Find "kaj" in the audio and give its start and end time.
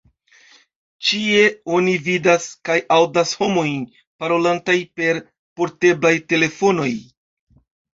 2.71-2.79